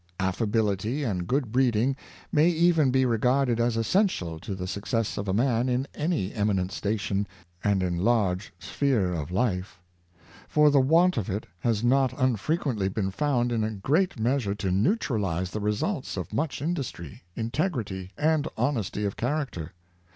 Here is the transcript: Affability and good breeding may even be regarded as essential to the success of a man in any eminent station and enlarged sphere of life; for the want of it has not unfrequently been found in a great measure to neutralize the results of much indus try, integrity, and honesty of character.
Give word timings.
Affability 0.19 1.03
and 1.03 1.27
good 1.27 1.51
breeding 1.51 1.95
may 2.31 2.49
even 2.49 2.89
be 2.89 3.05
regarded 3.05 3.59
as 3.59 3.77
essential 3.77 4.39
to 4.39 4.55
the 4.55 4.65
success 4.65 5.15
of 5.15 5.27
a 5.27 5.31
man 5.31 5.69
in 5.69 5.85
any 5.93 6.33
eminent 6.33 6.71
station 6.71 7.27
and 7.63 7.83
enlarged 7.83 8.49
sphere 8.57 9.13
of 9.13 9.29
life; 9.29 9.79
for 10.47 10.71
the 10.71 10.81
want 10.81 11.17
of 11.17 11.29
it 11.29 11.45
has 11.59 11.83
not 11.83 12.17
unfrequently 12.19 12.89
been 12.89 13.11
found 13.11 13.51
in 13.51 13.63
a 13.63 13.69
great 13.69 14.17
measure 14.19 14.55
to 14.55 14.71
neutralize 14.71 15.51
the 15.51 15.59
results 15.59 16.17
of 16.17 16.33
much 16.33 16.63
indus 16.63 16.89
try, 16.89 17.21
integrity, 17.35 18.09
and 18.17 18.47
honesty 18.57 19.05
of 19.05 19.15
character. 19.15 19.71